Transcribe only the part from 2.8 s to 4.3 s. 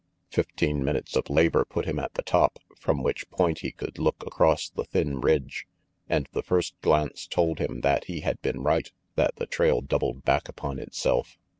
which point he could look